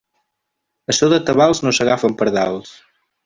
A 0.93 0.95
so 0.99 1.09
de 1.11 1.19
tabals 1.27 1.61
no 1.67 1.75
s'agafen 1.79 2.17
pardals. 2.23 2.73